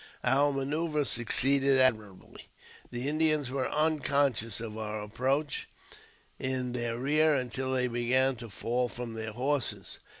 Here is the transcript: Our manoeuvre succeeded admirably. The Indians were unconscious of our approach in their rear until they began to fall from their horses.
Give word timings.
Our 0.23 0.51
manoeuvre 0.51 1.05
succeeded 1.05 1.77
admirably. 1.79 2.49
The 2.89 3.07
Indians 3.07 3.51
were 3.51 3.69
unconscious 3.71 4.59
of 4.59 4.75
our 4.75 4.99
approach 5.03 5.69
in 6.39 6.71
their 6.73 6.97
rear 6.97 7.35
until 7.35 7.73
they 7.73 7.85
began 7.87 8.35
to 8.37 8.49
fall 8.49 8.89
from 8.89 9.13
their 9.13 9.33
horses. 9.33 9.99